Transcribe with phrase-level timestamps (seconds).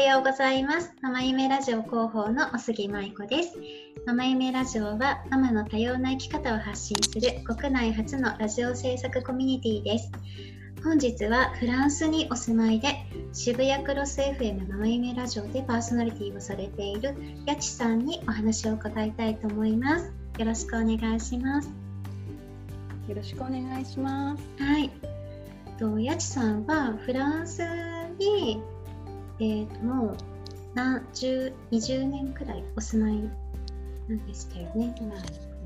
[0.00, 0.94] はようございます。
[1.02, 3.58] ママ夢ラジオ広報のお杉舞子です。
[4.06, 10.10] ママ夢ラジオはママの多様な生き方を発信する国内初のラジオ制作コミュニティです。
[10.82, 12.88] 本日はフランスにお住まいで
[13.34, 20.10] 渋谷クロス FM ママ夢ラジオでパーソナリティをされているやちさんにお話を伺いたいと思います。
[20.38, 21.68] よろしくお願いします。
[23.06, 24.42] よろしくお願いします。
[24.64, 24.90] はい。
[25.78, 27.62] とやちさんはフランス
[28.18, 28.62] に
[29.40, 30.16] えー、ともう
[30.74, 33.16] 何十20年くらいお住まい
[34.08, 34.94] なんでしたよね。
[35.00, 35.14] 今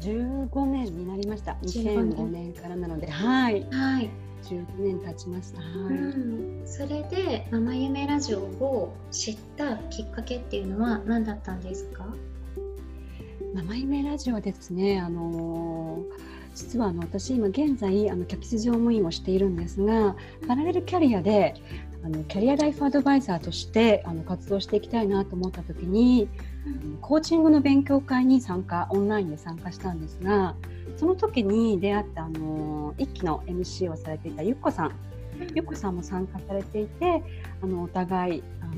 [0.00, 1.52] 15年になりました。
[1.62, 4.10] 15 2005年からなので、はい、はい。
[4.45, 5.60] 15年経ちました。
[5.60, 12.05] はうん、それでママ夢ラジオを知ったきっかけっていうのは何だったんですか？
[12.55, 13.56] い。
[13.56, 15.00] ママ夢ラジオですね。
[15.00, 21.54] あのー実はあの私今現在あの客室乗務員をしているんですが、パラレルキャリアで
[22.04, 26.28] あのキャリアライフアドバイザーとしてあの活動していきたいなと思った時に、
[27.00, 30.55] コーチングの勉強会に参加オンラインで参加したんですが
[30.96, 34.92] その時に出会ったあの一期の MC をされていたゆっこさん。
[35.55, 37.22] ゆっこさんも参加されていて
[37.61, 38.74] あのお互いあの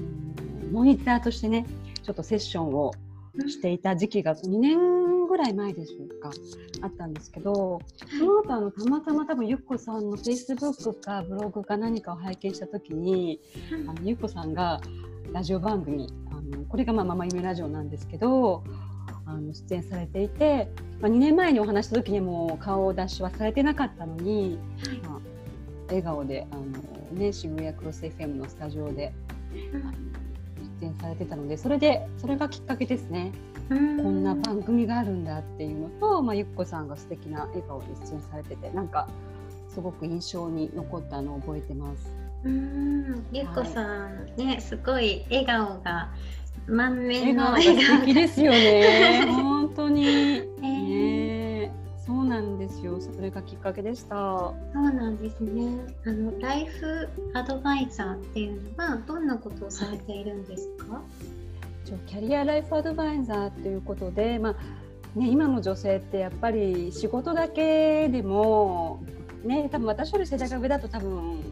[0.72, 1.66] モニターとしてね
[2.02, 2.92] ちょっとセッションを
[3.46, 5.05] していた時期が2年
[5.37, 6.31] ぐらい前でしょうか
[6.81, 7.81] あったんですけど
[8.19, 13.41] その後あのたまたま多分ゆっこさんのフェイスブックかブログか何かを拝見した時に
[13.87, 14.81] あのゆっこさんが
[15.33, 18.64] ラジオ番組あのこれがまあママ夢ラジオなんですけど
[19.27, 20.70] あの出演されていて、
[21.01, 24.59] まあ、2年前にお話した時にも顔出しはされてなかったのに、
[25.03, 25.20] まあ、
[25.89, 26.62] 笑顔であの、
[27.12, 29.12] ね、渋谷クロス FM のスタジオで
[30.81, 33.33] 出演されてたのでそれでそれがきっかけですね。
[33.69, 39.08] ここんな番組があるんだっていうのと、まあ、ゆっこさんが素敵な笑顔で出演されててなんか
[39.69, 42.14] すごく印象に残ったのを覚えてます。
[42.45, 46.11] うん、ゆっこさん、ねすごい笑顔が
[46.69, 49.27] 満面笑顔がの笑顔素敵ですよね。
[49.35, 50.07] 本当に。
[50.07, 51.70] えーねえ
[52.07, 53.01] そうなんですよ。
[53.01, 54.14] それがきっかけでした。
[54.14, 55.77] そうなんですね。
[56.07, 60.85] あのライフアドバイザーっていうのはどんなことをされているんですか？
[60.85, 61.36] 一応
[62.07, 69.02] キャリアライフアドバイザーということで、まあね、今の女性ってやっぱり仕事だけでも、
[69.45, 71.42] ね、多分私より世代が上だと多分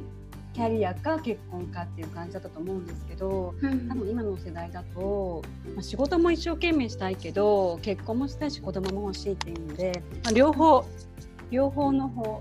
[0.52, 5.42] キャリアか結婚かっていう感じだったと思うんですけどうん多分今の世代だと、
[5.74, 10.84] まあ、仕事も一生懸命したいけど結婚もしたいし子供も欲しいっていうので、まあ、両方
[11.50, 12.40] 両方の方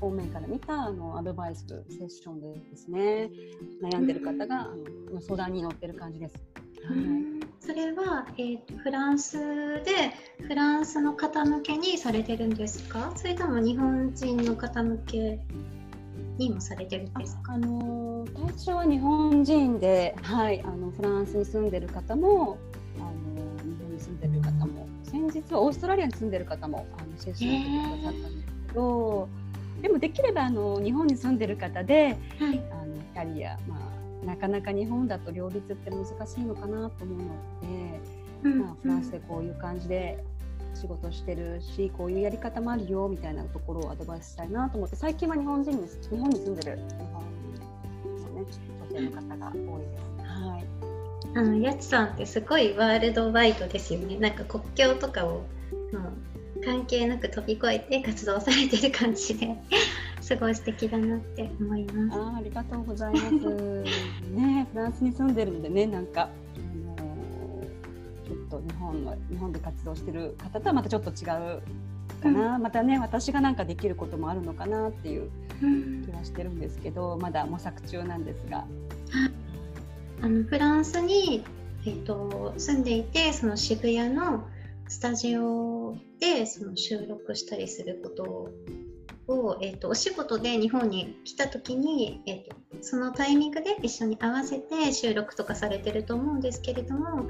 [0.00, 3.30] 方面から見たあのアドバイスセッションでですね
[3.80, 4.66] 悩んでる方があ
[5.14, 6.61] の相談に乗ってる感じです。
[6.84, 7.42] はい。
[7.60, 9.84] それは、えーと、フランスで
[10.46, 13.12] フランスの方向けにされてるんですか？
[13.16, 15.38] それとも日本人の方向け
[16.38, 17.52] にもされてるんですか？
[17.52, 22.58] あのー対象は日本人で、はい、あのフランスに住んでる方も
[22.98, 23.08] あの
[23.62, 29.28] 日本に住んでる方も先日はオーストラリアに住んでる方もあのセッションをしてくださったんですけど、
[29.80, 32.62] でもできればあの日本に住んでる方ではい。
[32.70, 33.78] あのキャリア、まあ、
[34.24, 37.24] なかなか日本だと両立って難しいのかなと思うの
[37.60, 38.00] で、
[38.44, 40.22] うんまあ、フランスでこういう感じで
[40.74, 46.82] 仕事してるしこういうやり方もあるよみたいなところをアドバイスしたいなと思って最近は日本人に日本に住んでる日
[47.12, 48.46] 本の、ね、
[48.90, 50.02] 女性の方が多いです。
[50.24, 50.64] はい。
[51.34, 54.18] あのやちさんってすごいワールドワイドですよね。
[54.18, 55.42] なんか国境とかをも
[56.56, 59.56] う関係なく飛び越えて活動されてる感じで
[60.32, 62.18] すごい素敵だなって思います。
[62.18, 63.32] あーありがとうございます。
[64.32, 67.02] ねフランスに住んでるのでねなんか、あのー
[68.26, 71.60] ちょっと日本の日本で活動してる方とはまたちょっと違う
[72.22, 75.28] かな、またね私がなんかできることもあるのかなっていう
[75.62, 78.66] うん気はしてるんですけどまだ模索中なんですが。
[80.22, 81.44] あのフランスに、
[81.84, 84.46] えっと住んでいてその渋谷の
[84.88, 88.50] スタジオでその収録したりすること
[89.28, 97.28] を、えっとお仕事で日本に来た時に、えっとそのタイミングで一緒に合わせて収録とかされてると思うんですけれども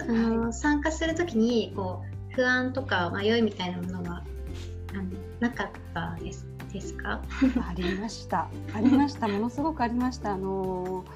[0.00, 4.24] あの、参加する時にこう不安とか迷いみたいなものは
[4.92, 5.02] あの
[5.40, 7.20] なかったですですか？
[7.68, 8.48] ありました。
[8.74, 9.26] ありました。
[9.26, 10.34] ものすごくありました。
[10.34, 11.06] あのー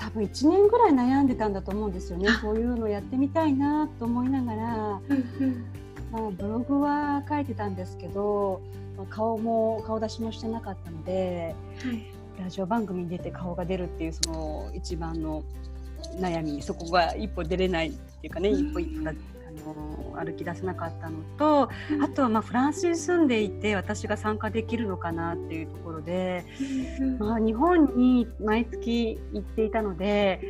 [0.00, 2.26] 多分1年ぐらい悩んでたんだと思うんですよね。
[2.40, 4.98] そういうのやってみたいなと思いながら、ま
[6.14, 8.62] あ、ブログは書いてたんですけど、
[9.00, 11.54] まあ顔も顔出しもしてなかったので、
[12.38, 15.42] ラジオ番組に出て顔が出るっていうその一番の
[16.18, 18.68] 悩み、そこが一歩出れないっていうかね、うん。
[18.68, 21.70] 一歩一歩だあのの歩き出せなかったのと、
[22.02, 26.44] あとはまあフランスに住んでいて私が参加できるのかなっていうところで、
[27.18, 30.40] まあ、日本に毎月行っていたので、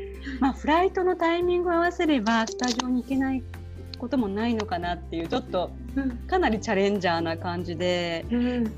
[0.40, 3.42] まあ、フライトのタイミングを合わせればスタジオに行けない
[4.00, 5.70] こともないのかなっていうちょっと
[6.26, 8.70] かなりチャレンジャーな感じで、うん、だ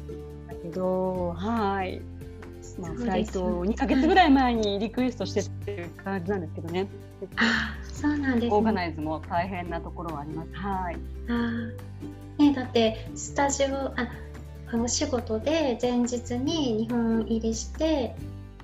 [0.63, 2.03] けどはい。
[2.79, 6.89] まあ、フライトを2か月ぐらい前にリクエストしてっていう感じなんですけどね。
[7.37, 10.55] あそうなんです、ね、オーガナイズも大変なところはあります。
[10.55, 10.97] はい。
[11.29, 13.95] あね、だってスタジオあ
[14.75, 18.17] お仕事で前日に日本入りして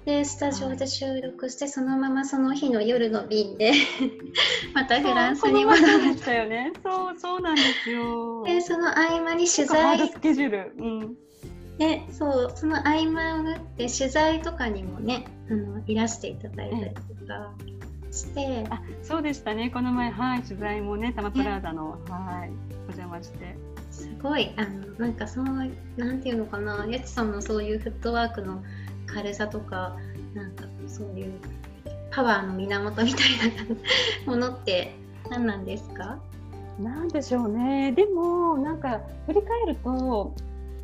[0.09, 3.73] でスタジオで収録して、そのままその日の夜の便で
[4.73, 6.33] またフランスに戻った。
[6.33, 6.73] よね。
[6.83, 8.43] そうそうなんですよ。
[8.43, 10.09] でその合間に取材。
[10.09, 10.73] スケジュール。
[10.79, 11.17] うん。
[11.77, 17.53] でそうその合間を縫って取材とかにもねあのいらしていただいたりとか
[18.11, 19.69] して、あそうでしたね。
[19.69, 23.59] この前はい取材もねタマプラーザの、はいお邪魔して。
[23.91, 26.87] すごいあのなんかそうなんていうのかな。
[26.87, 28.63] やちさんのそういうフットワークの
[29.13, 29.97] 軽さとか
[30.35, 31.33] なんかそういう
[32.11, 33.31] パワーの源みたい
[34.27, 34.95] なものって
[35.31, 36.19] 何なんですか？
[36.79, 37.93] なんでしょうね。
[37.93, 40.33] でもなんか振り返ると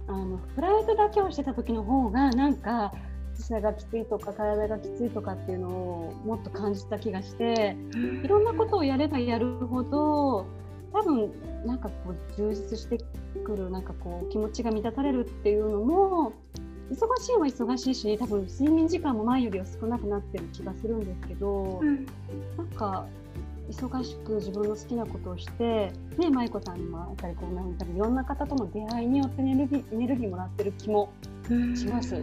[0.09, 2.93] あのフライトだけをしてた時の方がなんか
[3.37, 7.77] 膝がきついとか体がきついとかっていうのをもっと感じた気がして
[8.23, 10.47] いろんなことをやればやるほど
[10.93, 11.33] 多分
[11.65, 12.99] なんかこう充実して
[13.45, 16.33] くるなんかこう気持ちが満たされるっていうのも
[16.95, 22.07] 忙しいは忙しいし多分睡眠時間も前よりは少なくなってる気がするんですけど、うん、
[22.57, 23.07] なんか
[23.71, 31.11] 忙しく自分の好きなことをして、ね、舞子さんにもやっぱりこうなんかいろんな方との出会いによってエネルギーエネルギーもらってる気も
[31.75, 32.15] します。
[32.15, 32.21] な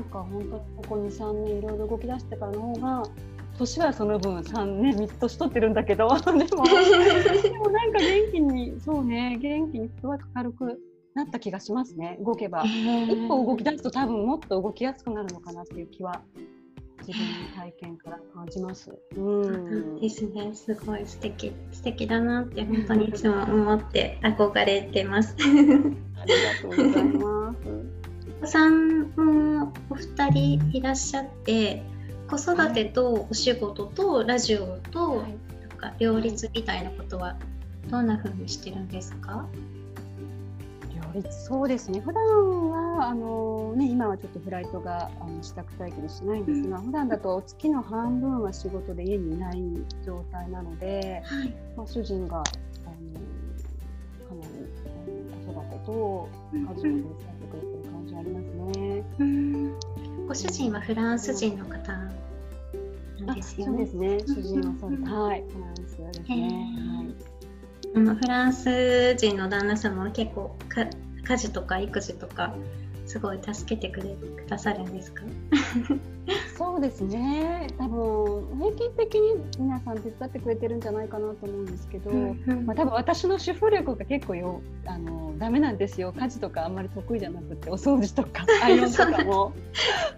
[0.00, 3.02] んか本当ここ2、3年いろいろ動き出してからの方が
[3.58, 10.80] 年はその分3年3つ年取ってるんだけどでも でもなんか元気にそうね元気にすごく軽く
[11.18, 16.22] なった気がしますね動けば一歩動き出すと多分もっと動きやすくなるのかなっていう気は
[17.06, 18.96] 自分の体験から感じます。
[19.16, 19.20] う
[19.50, 20.54] ん、ですね。
[20.54, 25.34] すごい素敵素敵だなって本当にいつも思って憧れてます。
[25.40, 27.58] ありがとうございます。
[28.38, 31.82] お子さんもお二人いらっしゃって
[32.28, 37.38] 子育てとお仕事とラジオと、なんか両立みたいなことは
[37.90, 39.48] どんな風にしてるんですか？
[41.30, 49.62] そうですね普段はあの、ね、今はちょっとフライトがあの支度待機でしないんですが、うん、普段だと月の半分は仕事で家にいない
[50.04, 52.44] 状態なので、はい、まあ、主人があの
[54.28, 54.66] かなり
[55.46, 59.04] 子育てと家事を手伝ってくれてる感じありますね。
[59.18, 59.78] うん、
[60.26, 61.92] ご主人はフランス人の方
[63.24, 63.72] なんですよね。
[63.72, 64.18] そうですね。
[64.20, 65.02] 主人はそうです。
[65.04, 66.36] はい、フランスですね。
[66.36, 67.38] はい
[67.94, 70.84] あのフランス人の旦那様は結構か
[71.28, 72.52] 家事とか育児とか
[73.06, 75.22] すごい助けてくれくださるんですか？
[76.58, 77.68] そうですね。
[77.78, 86.12] 多分平均的に皆さん手伝ってくれてるんじゃないかなと思うんですけど、うんうん、まあ、多分私の主婦力が結構よあのダメなんですよ。
[86.18, 89.52] 家事とかあんまり得意じゃなくてお掃除とか アイロンとかも。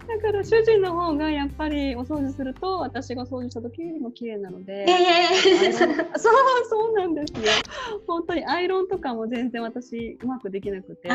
[0.07, 5.93] だから主人の方がやっぱりお掃除すると私が掃除した時よりも綺麗なので、えー、そう
[6.67, 7.51] そうなんですよ。
[8.07, 11.09] 本当にアイロンとかも全然私うまくできなくて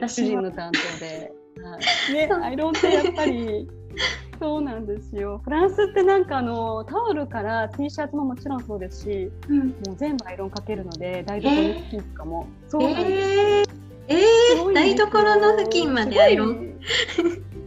[0.00, 1.32] 主人の担当で。
[1.62, 1.78] は
[2.10, 3.68] い、ね、アイロンってやっぱり
[4.40, 5.40] そうなんですよ。
[5.44, 13.70] フランスってなんかあのタオルから T シャツももちろんそうですし、うん、もう全部アイロンかけるので台所の布巾とかも、えー、そうなんです。
[14.08, 16.74] えー、えー、台所の布巾までアイロン。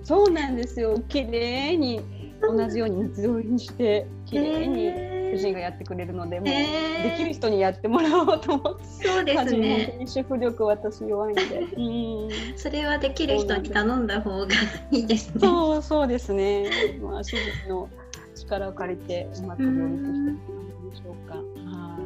[0.03, 0.99] そうなんですよ。
[1.09, 2.01] 綺麗に
[2.41, 4.85] 同じように水をにして綺麗に。
[4.85, 10.03] えー主人がやってくれるので、もうできる人にやってもらおうと思って、そうですね。
[10.05, 14.47] 主婦力私弱いので、 うん、それはできる人に頼んだ方が
[14.91, 15.39] いいですね。
[15.39, 16.69] そうそうですね。
[17.01, 17.89] まあ主人の
[18.35, 21.35] 力を借りてうまく両立していく感じでしょうか。
[21.35, 21.41] は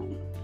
[0.03, 0.36] い。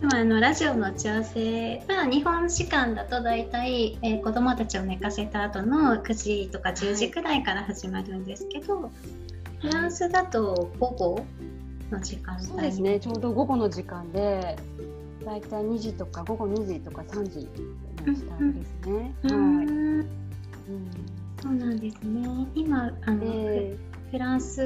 [0.00, 11.24] でもあのラジオの打ち合わせは日本時間だと大体、えー、子どもたちを寝かせた後の9時とか10時くらいから始まるんですけど、はい、フランスだと午後
[11.90, 13.00] の時間そうですね。
[13.00, 14.56] ちょうど午後の時間で
[15.24, 17.48] だいたい2時とか午後2時とか3時
[18.06, 19.14] のスタートですね。
[19.22, 20.08] はい、うん、
[21.42, 22.46] そうなんですね。
[22.54, 24.62] 今あの、えー、フランス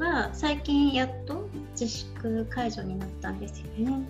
[0.00, 4.08] は最近やっと自粛解除になったんですよね。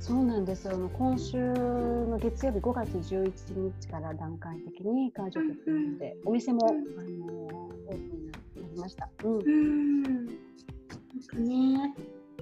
[0.00, 3.32] そうなんですあの今週の月曜日5月11
[3.80, 5.60] 日から段階的に解除というこ
[5.94, 9.08] とで、うん、お店も、うん、あのオープンになりました。
[9.22, 10.21] うん、うん
[11.36, 11.94] ね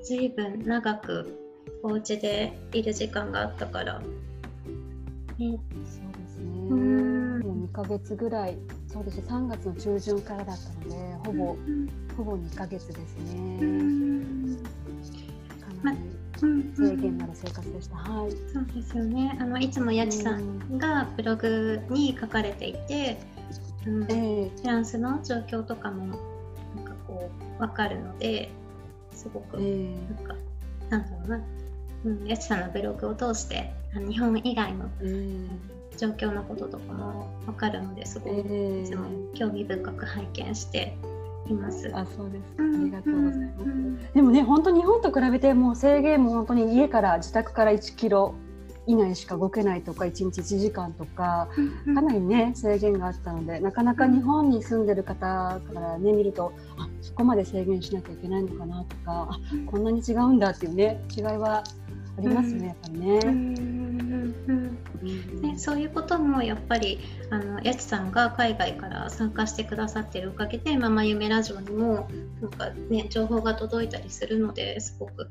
[0.02, 1.38] 随分長く
[1.82, 3.98] お家でいる時間があったから。
[3.98, 4.04] ね、
[5.38, 6.70] そうですね。
[6.70, 8.58] もう2ヶ月ぐらい、
[8.88, 9.24] そうですね。
[9.28, 11.56] 3月の中旬からだったので、ほぼ、
[12.16, 13.60] ほぼ2ヶ月ですね。
[15.82, 15.98] かなり
[16.74, 17.96] 制限のある生活でした。
[17.96, 18.30] はい。
[18.52, 19.36] そうですよね。
[19.40, 23.18] あのいつもやちさんがブログに書かれていて、
[23.86, 26.18] うん、えー、フランスの状況とかも
[26.76, 28.50] なんかこうわかるので、
[29.20, 30.34] すごく、えー、なんか
[30.88, 31.40] なんだろうな、
[32.06, 33.70] うん、やちさんのブログを通して
[34.08, 34.88] 日本以外の、
[35.98, 40.96] 状況のこととかもわかるのですごく、いつも興味深く拝見して
[41.48, 41.90] います。
[41.94, 42.44] あ、そうです。
[42.58, 44.14] ありがとうございます。
[44.14, 48.34] でもね、本当日本と比べてもう制限も本当に家から自宅から1キロ
[48.90, 51.48] 以内しか動けないとか1日1時間とか
[51.94, 61.62] かなりね制限があったのでなかなか日本に住んでる方からね見るとあそこまで制限しなきゃいけないのかなとかあこんなに違うんだっていうね違いは
[62.18, 63.18] ありますね、やっぱりね。
[65.40, 66.98] ね、そういうこともやっぱり
[67.30, 72.06] あのやちさんが海外から参加してくださってるおかげで「ママ夢ラジオ」にも
[72.42, 75.30] なんか、ね、情報が届いたりするのですごく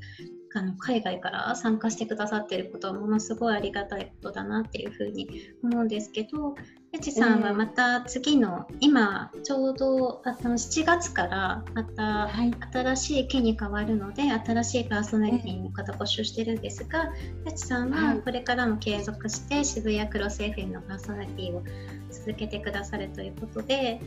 [0.52, 5.28] あの海外から参加してくださってることはものすごいありがたいことだなっていうふうに
[5.62, 6.56] 思うんですけど
[6.92, 12.28] やちさんはまた次の、えー、今ちょうどあの7月からまた
[12.72, 17.12] 新しい期に変わるので、はい、新しいパーソナリティの方募集してるんですが、
[17.44, 21.62] やちさんはこれからも継続して渋谷クロス FM のパーソナリティを
[22.10, 24.00] 続けてくださるということで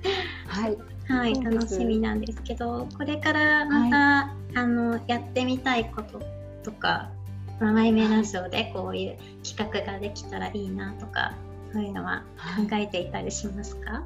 [0.48, 0.76] はい、
[1.06, 6.20] はい、楽しみなんですけどこれからまた、はい、あのやってみたいこと
[6.64, 7.10] とか
[7.60, 11.34] 「ママイメラジオ」でこういう企画ができたらいいなとか
[11.72, 12.24] そういうのは
[12.56, 14.02] 考えていたりしますか、はい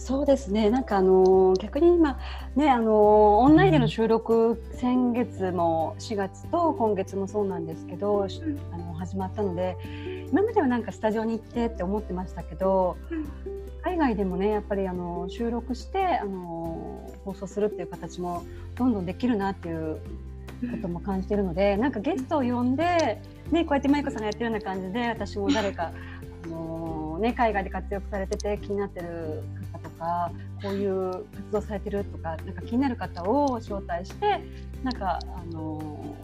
[0.00, 0.70] そうですね。
[0.70, 2.18] なんかあの逆に今
[2.56, 8.26] ねあのオンラインでの収録、先月も4月と今月もそうなんですけど、
[8.72, 9.76] あの始まったので、
[10.30, 12.96] 今まではなんかスタジオに行ってって思ってましたけど、
[13.82, 18.44] 海外でもねやっぱりあの収録してあの放送するっていう形も
[18.76, 20.00] どんどんできるなっていう
[20.70, 23.18] ことも感じてるので、なんかゲストを呼んで
[23.50, 25.92] ねこうやってマイコさんがやってるような感じで私も誰か
[26.44, 30.30] あのね海外で活躍されてて気になってる方とか
[30.62, 34.42] こういう活動されてるとかなんか気になる方を招待して
[34.82, 36.14] なんかあの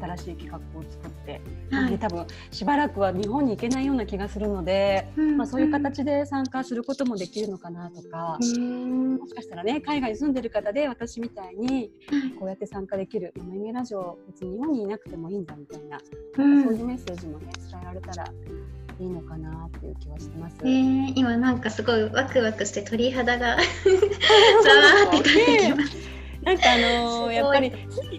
[0.00, 1.40] 新しい企画を作って、
[1.70, 11.90] はい、多分しばらくは日本に行けないような気がするので、うん、まあ、そういう形で参加することもできるのかなとか、うん、もしかしたらね海外に住んでる方で私みたいに
[12.38, 15.98] こうやって参加できる「マイメラジオ」別に日本にいなくてもいいんだみたいな,、
[16.34, 18.24] そういうメッセージもね伝えられたら
[19.00, 20.56] いいのかなっていう気はしてます。
[20.62, 23.56] えー、今なんかすごいワクワクして鳥肌が
[24.64, 24.70] ざ
[25.10, 26.07] わーって感じてきます。
[26.42, 27.72] なんかあのー、やっぱり、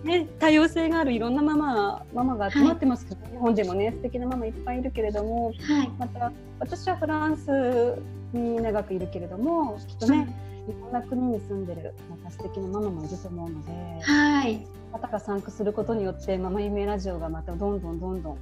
[0.03, 7.95] ね、多様性があるいろんなママママが集まってますけど、はい、日本でもね素敵なママいっぱいいるけれども、はい、また私はフランス
[8.33, 10.27] に長くいるけれどもきっとね、
[10.67, 13.71] いろんな国に住んでるまた素敵なママもいると思うので、
[14.03, 18.37] はい、方が参加することによってママ夢ラジオがまたどんどんどんどん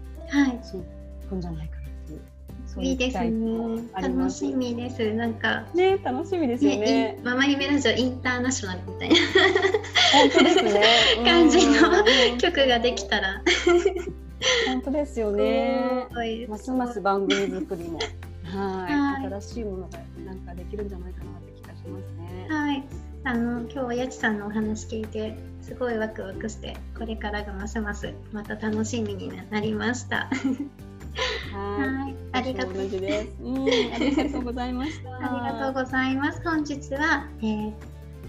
[0.64, 0.82] 進
[1.38, 1.87] んじゃないかな
[2.82, 2.88] いう。
[2.90, 3.84] いいですね。
[3.96, 5.14] 楽しみです。
[5.14, 6.78] なんかね楽しみですよね。
[6.80, 10.84] ねママ夢ラジオインターナショナルみたいな本当ですね。
[11.24, 13.42] 感じの曲ができたら。
[14.68, 16.08] 本当ですよね。
[16.48, 18.00] ますます番組作りも
[18.44, 22.48] はい新しいものがなんかできるんじゃないかなって気がしますね。
[22.50, 22.84] はい。
[23.24, 30.30] あの今日はやちさんのお話聞いてすごいワクワクしてこれからがますますまた楽しみになりました。
[31.54, 32.74] はい、ありがとう。
[32.74, 33.36] 同じです。
[33.42, 35.16] うん、ありがとうございました。
[35.16, 36.42] ありがとうございます。
[36.44, 37.74] 本日は、えー、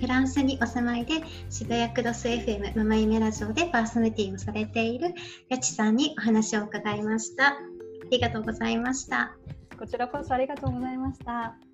[0.01, 1.15] フランスにお住まいで
[1.51, 5.15] 渋谷クロス FM ママ夢ラジオでパーソナリティをされている
[5.49, 7.49] やちさんにお話を伺いました。
[7.49, 7.57] あ
[8.11, 9.37] りがとうございました。
[9.79, 11.68] こちらこそありがとうございました。